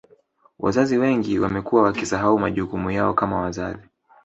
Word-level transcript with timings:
Wazazi 0.59 0.97
wengi 0.97 1.39
wamekuwa 1.39 1.83
wakisahau 1.83 2.39
majukumu 2.39 2.91
yao 2.91 3.13
kama 3.13 3.37
wazazi 3.41 3.87